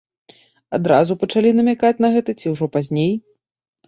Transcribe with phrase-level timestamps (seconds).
[0.77, 3.13] Адразу пачалі намякаць на гэта ці ўжо пазней?